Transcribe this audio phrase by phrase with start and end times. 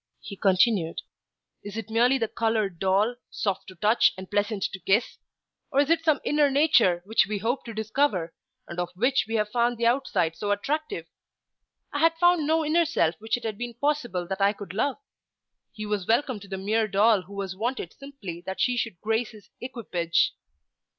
[0.19, 1.03] he continued.
[1.61, 5.19] "Is it merely the coloured doll, soft to touch and pleasant to kiss?
[5.69, 8.33] Or is it some inner nature which we hope to discover,
[8.67, 11.05] and of which we have found the outside so attractive?
[11.93, 14.97] I had found no inner self which it had been possible that I could love.
[15.71, 19.29] He was welcome to the mere doll who was wanted simply that she should grace
[19.29, 20.33] his equipage.